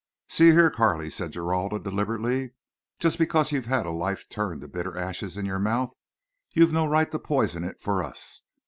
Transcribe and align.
"See 0.27 0.47
here, 0.49 0.71
Carley," 0.71 1.11
said 1.11 1.31
Geralda, 1.33 1.77
deliberately, 1.77 2.53
"just 2.97 3.19
because 3.19 3.51
you've 3.51 3.67
had 3.67 3.85
life 3.85 4.27
turn 4.29 4.59
to 4.61 4.67
bitter 4.67 4.97
ashes 4.97 5.37
in 5.37 5.45
your 5.45 5.59
mouth 5.59 5.93
you've 6.53 6.73
no 6.73 6.87
right 6.87 7.11
to 7.11 7.19
poison 7.19 7.63
it 7.63 7.79
for 7.79 8.03
us. 8.03 8.41